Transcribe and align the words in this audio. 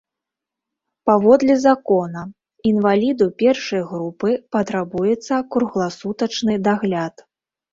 Паводле 1.09 1.57
закона, 1.65 2.23
інваліду 2.69 3.27
першай 3.43 3.85
групы 3.91 4.29
патрабуецца 4.57 5.33
кругласутачны 5.57 6.61
дагляд. 6.71 7.15